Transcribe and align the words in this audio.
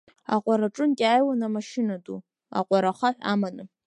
Аҟәараҿынтә 0.33 1.01
иаауан 1.03 1.41
амашьына 1.47 1.95
ду, 2.03 2.17
аҟәара 2.59 2.97
хаҳә 2.97 3.23
аманы. 3.31 3.63